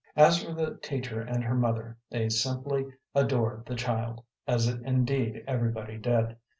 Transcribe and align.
As 0.15 0.43
for 0.43 0.51
the 0.51 0.77
teacher 0.81 1.21
and 1.21 1.43
her 1.43 1.53
mother, 1.53 1.95
they 2.09 2.27
simply 2.29 2.87
adored 3.13 3.67
the 3.67 3.75
child 3.75 4.23
as 4.47 4.67
indeed 4.67 5.43
everybody 5.45 5.99
did. 5.99 6.37